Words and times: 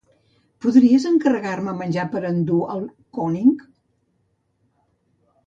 Podries 0.63 1.03
encarregar-me 1.09 1.75
menjar 1.81 2.07
per 2.15 2.23
endur 2.31 2.63
al 2.77 2.81
König? 3.19 3.63